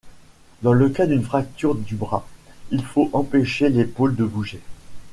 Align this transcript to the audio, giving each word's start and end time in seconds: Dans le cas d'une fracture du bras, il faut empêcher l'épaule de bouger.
Dans 0.63 0.73
le 0.73 0.89
cas 0.89 1.05
d'une 1.05 1.21
fracture 1.21 1.75
du 1.75 1.93
bras, 1.93 2.27
il 2.71 2.83
faut 2.83 3.11
empêcher 3.13 3.69
l'épaule 3.69 4.15
de 4.15 4.23
bouger. 4.23 4.59